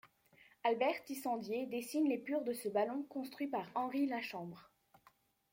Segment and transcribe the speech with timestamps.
[0.63, 4.71] Albert Tissandier dessine l'épure de ce ballon construit par Henri Lachambre.